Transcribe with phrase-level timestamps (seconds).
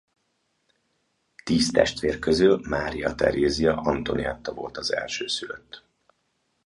[1.43, 5.83] Tíz testvér közül Mária Terézia Antonietta volt az elsőszülött.